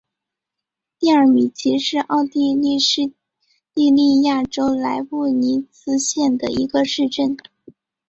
[0.97, 3.13] 蒂尔米奇是奥地利施
[3.75, 7.37] 蒂利亚州莱布尼茨县的一个市镇。